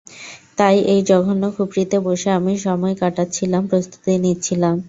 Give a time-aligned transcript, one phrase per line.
[0.57, 4.75] তাই এই জঘন্য খুপড়িতে বসে আমি সময় কাটাচ্ছিলাম, প্রস্তুতি নিচ্ছিলাম।